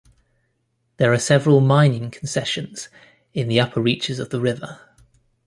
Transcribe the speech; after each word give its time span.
There 0.97 1.13
are 1.13 1.19
several 1.19 1.59
mining 1.59 2.09
concessions 2.09 2.89
in 3.35 3.47
the 3.47 3.59
upper 3.59 3.79
reaches 3.79 4.17
of 4.17 4.31
the 4.31 4.41
river. 4.41 4.79